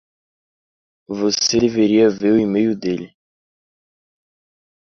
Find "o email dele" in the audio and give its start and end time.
2.31-3.15